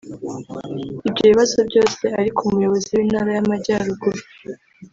[1.07, 4.21] Ibyo bibazo byose ariko umuyobozi w’Intara y’Amajyaruguru